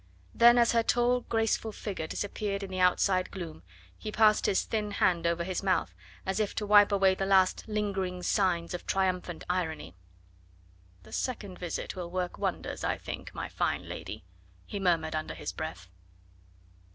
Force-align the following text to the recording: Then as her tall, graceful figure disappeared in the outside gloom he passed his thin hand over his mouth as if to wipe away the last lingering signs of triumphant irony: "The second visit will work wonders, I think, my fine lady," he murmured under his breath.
Then 0.33 0.57
as 0.57 0.71
her 0.71 0.81
tall, 0.81 1.21
graceful 1.21 1.71
figure 1.71 2.07
disappeared 2.07 2.63
in 2.63 2.71
the 2.71 2.79
outside 2.79 3.29
gloom 3.29 3.61
he 3.95 4.11
passed 4.11 4.47
his 4.47 4.63
thin 4.63 4.89
hand 4.93 5.27
over 5.27 5.43
his 5.43 5.61
mouth 5.61 5.93
as 6.25 6.39
if 6.39 6.55
to 6.55 6.65
wipe 6.65 6.91
away 6.91 7.13
the 7.13 7.27
last 7.27 7.67
lingering 7.67 8.23
signs 8.23 8.73
of 8.73 8.87
triumphant 8.87 9.43
irony: 9.47 9.93
"The 11.03 11.11
second 11.13 11.59
visit 11.59 11.95
will 11.95 12.09
work 12.09 12.39
wonders, 12.39 12.83
I 12.83 12.97
think, 12.97 13.31
my 13.35 13.47
fine 13.47 13.87
lady," 13.87 14.25
he 14.65 14.79
murmured 14.79 15.13
under 15.15 15.35
his 15.35 15.51
breath. 15.51 15.87